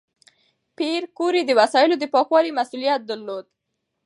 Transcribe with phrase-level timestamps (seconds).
[0.77, 3.45] پېیر کوري د وسایلو د پاکوالي مسؤلیت درلود.